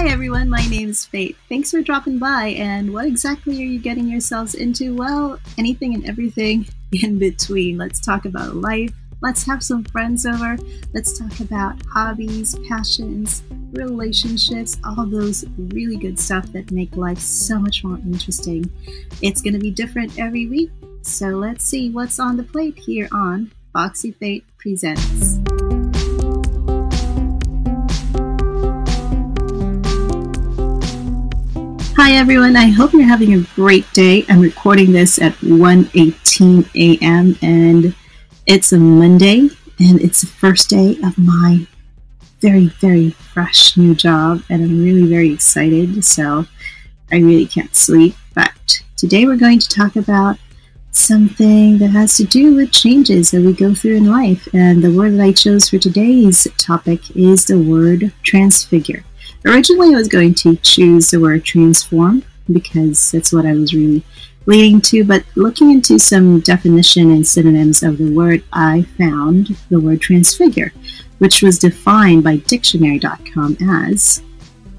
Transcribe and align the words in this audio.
Hi 0.00 0.08
everyone, 0.08 0.48
my 0.48 0.66
name 0.68 0.88
is 0.88 1.04
Faith. 1.04 1.36
Thanks 1.50 1.70
for 1.70 1.82
dropping 1.82 2.18
by. 2.18 2.54
And 2.56 2.94
what 2.94 3.04
exactly 3.04 3.60
are 3.60 3.66
you 3.66 3.78
getting 3.78 4.08
yourselves 4.08 4.54
into? 4.54 4.96
Well, 4.96 5.38
anything 5.58 5.92
and 5.92 6.08
everything 6.08 6.66
in 7.02 7.18
between. 7.18 7.76
Let's 7.76 8.00
talk 8.00 8.24
about 8.24 8.56
life. 8.56 8.94
Let's 9.20 9.44
have 9.44 9.62
some 9.62 9.84
friends 9.84 10.24
over. 10.24 10.56
Let's 10.94 11.18
talk 11.18 11.38
about 11.40 11.82
hobbies, 11.84 12.58
passions, 12.66 13.42
relationships, 13.72 14.78
all 14.84 15.04
those 15.04 15.44
really 15.58 15.98
good 15.98 16.18
stuff 16.18 16.46
that 16.52 16.70
make 16.70 16.96
life 16.96 17.18
so 17.18 17.58
much 17.58 17.84
more 17.84 17.98
interesting. 17.98 18.72
It's 19.20 19.42
going 19.42 19.52
to 19.52 19.60
be 19.60 19.70
different 19.70 20.18
every 20.18 20.46
week. 20.46 20.70
So 21.02 21.26
let's 21.26 21.66
see 21.66 21.90
what's 21.90 22.18
on 22.18 22.38
the 22.38 22.42
plate 22.42 22.78
here 22.78 23.10
on 23.12 23.52
Foxy 23.74 24.12
Fate 24.12 24.46
Presents. 24.56 25.40
Hi 32.10 32.16
everyone, 32.16 32.56
I 32.56 32.66
hope 32.66 32.92
you're 32.92 33.04
having 33.04 33.34
a 33.34 33.46
great 33.54 33.90
day. 33.92 34.24
I'm 34.28 34.40
recording 34.40 34.90
this 34.90 35.16
at 35.20 35.32
1:18 35.34 36.66
a.m. 36.74 37.38
and 37.40 37.94
it's 38.46 38.72
a 38.72 38.78
Monday 38.78 39.48
and 39.78 40.00
it's 40.00 40.20
the 40.20 40.26
first 40.26 40.68
day 40.68 40.98
of 41.04 41.16
my 41.16 41.68
very 42.40 42.66
very 42.66 43.10
fresh 43.10 43.76
new 43.76 43.94
job 43.94 44.42
and 44.50 44.64
I'm 44.64 44.82
really 44.82 45.06
very 45.06 45.32
excited. 45.32 46.04
So 46.04 46.46
I 47.12 47.18
really 47.18 47.46
can't 47.46 47.76
sleep, 47.76 48.16
but 48.34 48.80
today 48.96 49.24
we're 49.24 49.36
going 49.36 49.60
to 49.60 49.68
talk 49.68 49.94
about 49.94 50.36
something 50.90 51.78
that 51.78 51.90
has 51.90 52.16
to 52.16 52.24
do 52.24 52.56
with 52.56 52.72
changes 52.72 53.30
that 53.30 53.42
we 53.42 53.52
go 53.52 53.72
through 53.72 53.98
in 53.98 54.10
life. 54.10 54.48
And 54.52 54.82
the 54.82 54.92
word 54.92 55.12
that 55.12 55.22
I 55.22 55.32
chose 55.32 55.68
for 55.68 55.78
today's 55.78 56.48
topic 56.58 57.14
is 57.14 57.44
the 57.44 57.60
word 57.60 58.12
transfigure. 58.24 59.04
Originally, 59.44 59.94
I 59.94 59.98
was 59.98 60.08
going 60.08 60.34
to 60.34 60.56
choose 60.56 61.10
the 61.10 61.20
word 61.20 61.44
transform 61.44 62.22
because 62.52 63.12
that's 63.12 63.32
what 63.32 63.46
I 63.46 63.54
was 63.54 63.72
really 63.72 64.02
leading 64.46 64.80
to, 64.80 65.04
but 65.04 65.24
looking 65.36 65.70
into 65.70 65.98
some 65.98 66.40
definition 66.40 67.10
and 67.10 67.26
synonyms 67.26 67.82
of 67.82 67.98
the 67.98 68.12
word, 68.12 68.42
I 68.52 68.82
found 68.98 69.56
the 69.68 69.80
word 69.80 70.00
transfigure, 70.00 70.72
which 71.18 71.42
was 71.42 71.58
defined 71.58 72.24
by 72.24 72.36
dictionary.com 72.36 73.56
as 73.62 74.22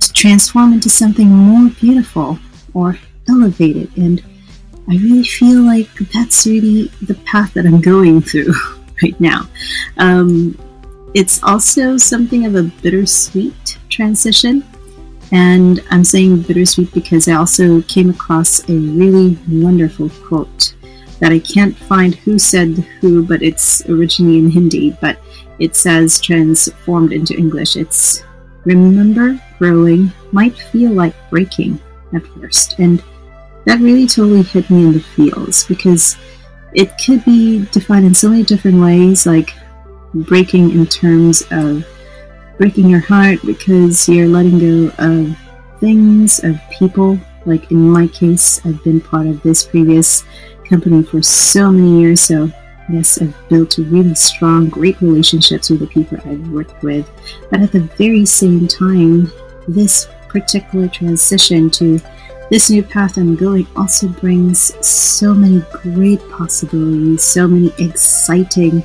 to 0.00 0.12
transform 0.12 0.72
into 0.72 0.88
something 0.88 1.28
more 1.28 1.70
beautiful 1.80 2.38
or 2.74 2.98
elevated. 3.28 3.96
And 3.96 4.22
I 4.88 4.94
really 4.94 5.24
feel 5.24 5.62
like 5.62 5.88
that's 6.12 6.46
really 6.46 6.90
the 7.02 7.14
path 7.26 7.54
that 7.54 7.66
I'm 7.66 7.80
going 7.80 8.22
through 8.22 8.52
right 9.02 9.18
now. 9.20 9.48
Um, 9.98 10.58
it's 11.14 11.42
also 11.42 11.96
something 11.96 12.46
of 12.46 12.54
a 12.54 12.62
bittersweet 12.62 13.78
transition. 13.88 14.64
And 15.32 15.80
I'm 15.90 16.04
saying 16.04 16.42
bittersweet 16.42 16.92
because 16.92 17.28
I 17.28 17.34
also 17.34 17.82
came 17.82 18.10
across 18.10 18.68
a 18.68 18.72
really 18.72 19.38
wonderful 19.48 20.10
quote 20.26 20.74
that 21.20 21.32
I 21.32 21.38
can't 21.38 21.76
find 21.76 22.14
who 22.14 22.38
said 22.38 22.78
who, 23.00 23.24
but 23.24 23.42
it's 23.42 23.88
originally 23.88 24.38
in 24.38 24.50
Hindi, 24.50 24.96
but 25.00 25.20
it 25.58 25.76
says 25.76 26.20
transformed 26.20 27.12
into 27.12 27.36
English. 27.36 27.76
It's 27.76 28.24
remember 28.64 29.40
growing 29.58 30.12
might 30.32 30.56
feel 30.56 30.92
like 30.92 31.14
breaking 31.30 31.80
at 32.14 32.26
first. 32.26 32.78
And 32.78 33.02
that 33.66 33.80
really 33.80 34.06
totally 34.06 34.42
hit 34.42 34.70
me 34.70 34.86
in 34.86 34.92
the 34.94 35.00
feels 35.00 35.64
because 35.64 36.16
it 36.74 36.92
could 37.04 37.24
be 37.24 37.66
defined 37.66 38.06
in 38.06 38.14
so 38.14 38.30
many 38.30 38.42
different 38.42 38.80
ways, 38.80 39.26
like 39.26 39.52
breaking 40.14 40.70
in 40.70 40.86
terms 40.86 41.42
of 41.50 41.84
breaking 42.58 42.88
your 42.88 43.00
heart 43.00 43.38
because 43.44 44.08
you're 44.08 44.28
letting 44.28 44.58
go 44.58 44.92
of 44.98 45.36
things, 45.80 46.42
of 46.44 46.58
people. 46.70 47.18
Like 47.46 47.70
in 47.70 47.90
my 47.90 48.06
case, 48.06 48.64
I've 48.66 48.82
been 48.84 49.00
part 49.00 49.26
of 49.26 49.42
this 49.42 49.64
previous 49.64 50.24
company 50.68 51.02
for 51.02 51.22
so 51.22 51.72
many 51.72 52.00
years, 52.00 52.20
so 52.20 52.50
yes, 52.90 53.20
I've 53.20 53.36
built 53.48 53.78
really 53.78 54.14
strong, 54.14 54.68
great 54.68 55.00
relationships 55.00 55.70
with 55.70 55.80
the 55.80 55.86
people 55.86 56.18
I've 56.24 56.48
worked 56.48 56.82
with. 56.82 57.10
But 57.50 57.60
at 57.60 57.72
the 57.72 57.80
very 57.80 58.26
same 58.26 58.68
time, 58.68 59.32
this 59.66 60.08
particular 60.28 60.88
transition 60.88 61.70
to 61.70 61.98
this 62.50 62.68
new 62.68 62.82
path 62.82 63.16
I'm 63.16 63.36
going 63.36 63.66
also 63.76 64.08
brings 64.08 64.74
so 64.86 65.32
many 65.32 65.64
great 65.70 66.20
possibilities, 66.30 67.22
so 67.22 67.46
many 67.46 67.72
exciting 67.78 68.84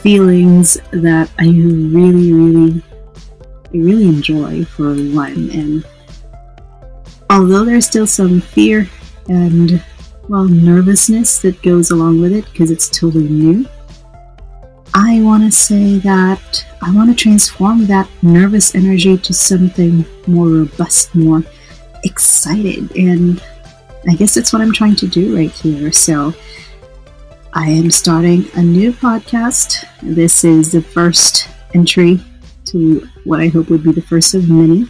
feelings 0.00 0.78
that 0.92 1.30
I 1.38 1.46
really, 1.46 2.32
really, 2.32 2.82
really 3.72 4.08
enjoy 4.08 4.64
for 4.64 4.94
one. 4.94 5.50
And 5.50 5.84
although 7.30 7.64
there's 7.64 7.86
still 7.86 8.06
some 8.06 8.40
fear 8.40 8.88
and, 9.28 9.82
well, 10.28 10.44
nervousness 10.44 11.40
that 11.42 11.62
goes 11.62 11.90
along 11.90 12.20
with 12.20 12.32
it 12.32 12.44
because 12.52 12.70
it's 12.70 12.88
totally 12.88 13.28
new, 13.28 13.68
I 14.94 15.20
want 15.22 15.44
to 15.44 15.50
say 15.50 15.98
that 15.98 16.64
I 16.82 16.92
want 16.94 17.10
to 17.10 17.14
transform 17.14 17.86
that 17.86 18.08
nervous 18.22 18.74
energy 18.74 19.18
to 19.18 19.32
something 19.34 20.04
more 20.26 20.48
robust, 20.48 21.14
more 21.14 21.42
excited. 22.04 22.90
And 22.96 23.42
I 24.08 24.14
guess 24.14 24.34
that's 24.34 24.52
what 24.52 24.62
I'm 24.62 24.72
trying 24.72 24.96
to 24.96 25.06
do 25.06 25.36
right 25.36 25.50
here. 25.50 25.92
So, 25.92 26.32
I 27.58 27.70
am 27.70 27.90
starting 27.90 28.44
a 28.54 28.62
new 28.62 28.92
podcast. 28.92 29.84
This 30.00 30.44
is 30.44 30.70
the 30.70 30.80
first 30.80 31.48
entry 31.74 32.20
to 32.66 33.04
what 33.24 33.40
I 33.40 33.48
hope 33.48 33.68
would 33.68 33.82
be 33.82 33.90
the 33.90 34.00
first 34.00 34.32
of 34.36 34.48
many. 34.48 34.86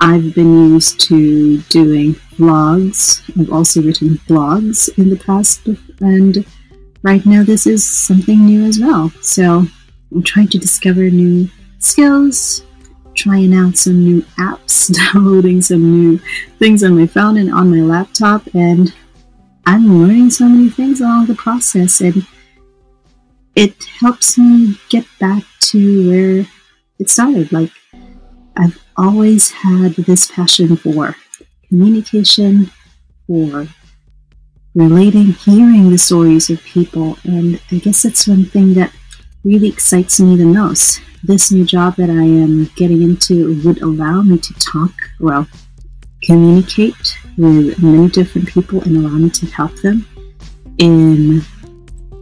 I've 0.00 0.34
been 0.34 0.72
used 0.72 0.98
to 1.02 1.58
doing 1.68 2.14
vlogs. 2.38 3.22
I've 3.40 3.52
also 3.52 3.82
written 3.82 4.18
blogs 4.26 4.88
in 4.98 5.10
the 5.10 5.16
past, 5.16 5.68
and 6.00 6.44
right 7.04 7.24
now 7.24 7.44
this 7.44 7.68
is 7.68 7.88
something 7.88 8.44
new 8.44 8.64
as 8.64 8.80
well. 8.80 9.10
So 9.22 9.64
I'm 10.10 10.24
trying 10.24 10.48
to 10.48 10.58
discover 10.58 11.08
new 11.08 11.48
skills, 11.78 12.64
trying 13.14 13.54
out 13.54 13.76
some 13.76 14.02
new 14.02 14.22
apps, 14.38 14.92
downloading 15.12 15.62
some 15.62 15.88
new 15.88 16.18
things 16.58 16.82
on 16.82 16.98
my 16.98 17.06
phone 17.06 17.36
and 17.36 17.54
on 17.54 17.70
my 17.70 17.82
laptop, 17.82 18.42
and 18.56 18.92
I'm 19.68 20.00
learning 20.00 20.30
so 20.30 20.48
many 20.48 20.70
things 20.70 21.00
along 21.00 21.26
the 21.26 21.34
process, 21.34 22.00
and 22.00 22.24
it 23.56 23.74
helps 23.98 24.38
me 24.38 24.78
get 24.88 25.04
back 25.18 25.42
to 25.72 26.08
where 26.08 26.46
it 27.00 27.10
started. 27.10 27.50
Like, 27.50 27.72
I've 28.56 28.78
always 28.96 29.50
had 29.50 29.96
this 29.96 30.30
passion 30.30 30.76
for 30.76 31.16
communication, 31.68 32.70
for 33.26 33.66
relating, 34.76 35.32
hearing 35.32 35.90
the 35.90 35.98
stories 35.98 36.48
of 36.48 36.62
people, 36.62 37.18
and 37.24 37.60
I 37.72 37.78
guess 37.78 38.02
that's 38.02 38.28
one 38.28 38.44
thing 38.44 38.74
that 38.74 38.92
really 39.44 39.68
excites 39.68 40.20
me 40.20 40.36
the 40.36 40.44
most. 40.44 41.00
This 41.24 41.50
new 41.50 41.64
job 41.64 41.96
that 41.96 42.08
I 42.08 42.22
am 42.22 42.66
getting 42.76 43.02
into 43.02 43.60
would 43.64 43.82
allow 43.82 44.22
me 44.22 44.38
to 44.38 44.54
talk, 44.54 44.92
well, 45.18 45.48
communicate 46.22 47.18
with 47.36 47.82
many 47.82 48.08
different 48.08 48.48
people 48.48 48.80
and 48.82 48.96
allow 48.96 49.16
me 49.16 49.30
to 49.30 49.46
help 49.46 49.74
them 49.82 50.06
in 50.78 51.42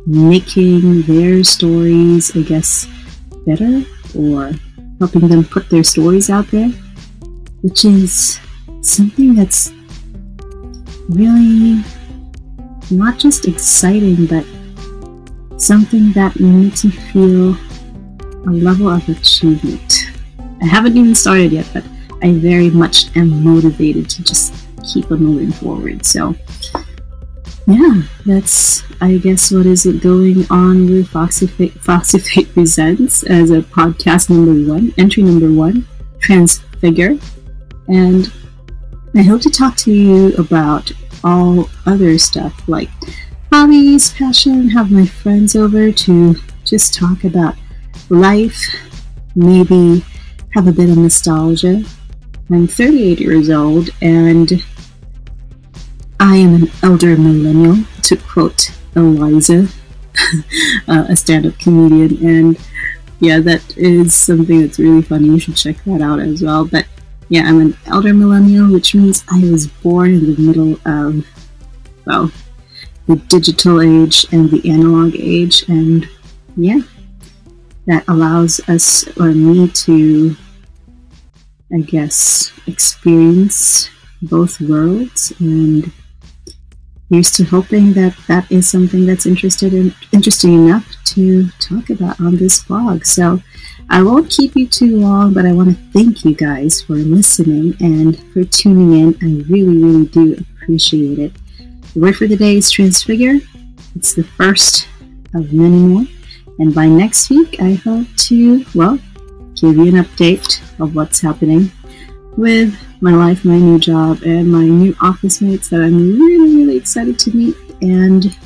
making 0.07 1.03
their 1.03 1.43
stories, 1.45 2.37
I 2.37 2.43
guess, 2.43 2.87
better 3.47 3.83
or 4.17 4.53
helping 4.99 5.29
them 5.29 5.45
put 5.45 5.71
their 5.71 5.85
stories 5.85 6.31
out 6.31 6.47
there, 6.49 6.69
which 7.63 7.85
is 7.85 8.39
something 8.81 9.35
that's 9.35 9.73
really 11.09 11.83
not 12.91 13.19
just 13.19 13.47
exciting, 13.47 14.27
but 14.27 14.45
something 15.61 16.13
that 16.13 16.39
makes 16.39 16.85
me 16.85 16.91
feel 16.91 17.57
a 18.47 18.51
level 18.51 18.89
of 18.89 19.09
achievement. 19.09 20.13
I 20.61 20.67
haven't 20.67 20.97
even 20.97 21.15
started 21.15 21.53
yet, 21.53 21.69
but 21.73 21.85
I 22.23 22.33
very 22.33 22.71
much 22.71 23.15
am 23.17 23.43
motivated 23.43 24.11
to 24.11 24.23
just 24.23 24.64
keep 24.93 25.11
on 25.11 25.23
moving 25.23 25.53
forward. 25.53 26.05
So, 26.05 26.35
yeah, 27.67 28.03
that's 28.27 28.83
I 29.01 29.17
guess 29.19 29.51
what 29.51 29.67
is 29.67 29.87
going 30.03 30.47
on 30.51 30.87
with 30.87 31.09
Foxy 31.09 31.47
Fate, 31.47 31.73
Foxy 31.75 32.19
Fate 32.19 32.53
Presents 32.53 33.23
as 33.25 33.51
a 33.51 33.63
podcast 33.63 34.31
number 34.31 34.71
one, 34.73 34.93
entry 34.99 35.23
number 35.23 35.53
one, 35.53 35.87
Transfigure, 36.21 37.19
and 37.89 38.33
I 39.17 39.23
hope 39.23 39.41
to 39.43 39.51
talk 39.51 39.77
to 39.79 39.93
you 39.93 40.35
about 40.37 40.91
all 41.23 41.71
other 41.87 42.19
stuff 42.19 42.69
like 42.69 42.91
hobbies, 43.53 44.13
passion, 44.13 44.69
have 44.71 44.91
my 44.91 45.07
friends 45.07 45.57
over 45.57 45.91
to 45.93 46.35
just 46.65 46.95
talk 46.95 47.25
about 47.25 47.55
life, 48.11 48.61
maybe 49.35 50.05
have 50.55 50.67
a 50.67 50.73
bit 50.73 50.91
of 50.91 50.99
nostalgia, 50.99 51.83
I'm 52.51 52.67
38 52.67 53.21
years 53.21 53.49
old 53.49 53.89
and 54.03 54.63
I 56.25 56.37
am 56.37 56.55
an 56.55 56.71
elder 56.83 57.19
millennial, 57.19 57.85
to 58.05 58.17
quote 58.17 58.71
Iliza, 58.97 59.71
uh, 60.89 61.05
a 61.07 61.15
stand 61.15 61.45
up 61.45 61.59
comedian. 61.59 62.27
And 62.27 62.59
yeah, 63.21 63.41
that 63.41 63.77
is 63.77 64.15
something 64.15 64.63
that's 64.63 64.79
really 64.79 65.03
funny. 65.03 65.27
You 65.27 65.39
should 65.39 65.57
check 65.57 65.77
that 65.85 66.01
out 66.01 66.21
as 66.21 66.43
well. 66.43 66.65
But 66.65 66.87
yeah, 67.29 67.43
I'm 67.43 67.61
an 67.61 67.77
elder 67.85 68.15
millennial, 68.15 68.73
which 68.73 68.95
means 68.95 69.23
I 69.31 69.41
was 69.51 69.67
born 69.67 70.15
in 70.15 70.35
the 70.35 70.41
middle 70.41 70.81
of, 70.87 71.27
well, 72.07 72.33
the 73.07 73.17
digital 73.17 73.83
age 73.83 74.25
and 74.33 74.51
the 74.51 74.67
analog 74.71 75.15
age. 75.17 75.69
And 75.69 76.09
yeah, 76.57 76.81
that 77.85 78.03
allows 78.09 78.67
us 78.67 79.07
or 79.19 79.27
me 79.27 79.69
to, 79.69 80.35
I 81.71 81.81
guess, 81.81 82.51
experience 82.67 83.91
both 84.23 84.59
worlds. 84.63 85.31
And 85.39 85.93
here's 87.11 87.31
to 87.33 87.45
hoping 87.45 87.93
that 87.93 88.17
that 88.29 88.51
is 88.51 88.69
something 88.69 89.07
that's 89.07 89.27
interested 89.27 89.73
in, 89.75 89.95
interesting 90.13 90.55
enough 90.55 90.87
to 91.05 91.49
talk 91.61 91.91
about 91.91 92.21
on 92.21 92.37
this 92.37 92.65
vlog. 92.65 93.07
So 93.07 93.41
I 93.91 94.03
won't 94.03 94.31
keep 94.31 94.57
you 94.57 94.67
too 94.67 94.99
long, 94.99 95.33
but 95.35 95.45
I 95.47 95.53
want 95.53 95.71
to 95.71 95.93
thank 95.93 96.25
you 96.25 96.35
guys 96.35 96.81
for 96.81 96.95
listening 96.95 97.77
and 97.81 98.19
for 98.33 98.45
tuning 98.45 98.99
in. 98.99 99.15
I 99.23 99.45
really, 99.51 99.77
really 99.77 100.07
do 100.07 100.45
appreciate 100.57 101.19
it. 101.19 101.33
The 101.93 102.01
word 102.01 102.17
for 102.17 102.27
the 102.27 102.37
day 102.37 102.57
is 102.57 102.71
transfigure. 102.71 103.39
It's 103.95 104.15
the 104.15 104.25
first 104.25 104.89
of 105.35 105.53
many 105.53 105.79
more. 105.79 106.07
And 106.59 106.75
by 106.75 106.87
next 106.87 107.31
week, 107.31 107.61
I 107.61 107.75
hope 107.75 108.07
to, 108.17 108.65
well, 108.75 108.99
give 109.55 109.77
you 109.77 109.97
an 109.97 110.05
update 110.05 110.61
of 110.81 110.95
what's 110.97 111.21
happening 111.21 111.71
with 112.37 112.77
my 113.01 113.13
life, 113.13 113.45
my 113.45 113.59
new 113.59 113.79
job, 113.79 114.23
and 114.23 114.51
my 114.51 114.65
new 114.65 114.97
office 115.01 115.41
mates 115.41 115.69
that 115.69 115.81
I'm 115.81 116.19
really, 116.19 116.57
really 116.57 116.77
excited 116.77 117.19
to 117.21 117.37
meet. 117.37 117.57
And 117.81 118.37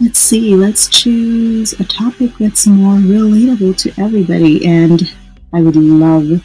let's 0.00 0.18
see, 0.18 0.54
let's 0.54 0.88
choose 0.88 1.72
a 1.80 1.84
topic 1.84 2.32
that's 2.38 2.66
more 2.66 2.96
relatable 2.96 3.76
to 3.78 4.02
everybody. 4.02 4.66
And 4.66 5.02
I 5.52 5.62
would 5.62 5.76
love 5.76 6.44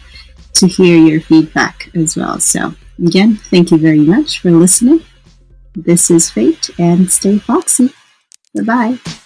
to 0.54 0.68
hear 0.68 0.98
your 0.98 1.22
feedback 1.22 1.90
as 1.96 2.16
well. 2.16 2.40
So, 2.40 2.74
again, 3.06 3.36
thank 3.36 3.72
you 3.72 3.78
very 3.78 4.00
much 4.00 4.40
for 4.40 4.52
listening. 4.52 5.02
This 5.76 6.12
is 6.12 6.30
Fate, 6.30 6.70
and 6.78 7.10
stay 7.12 7.38
foxy. 7.38 7.94
Bye 8.56 8.64
bye. 8.64 9.20